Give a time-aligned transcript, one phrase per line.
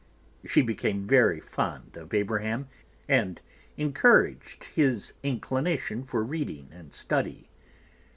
[0.43, 2.67] She became very fond of Abraham
[3.07, 3.39] and
[3.77, 7.51] encouraged his inclination for reading and study.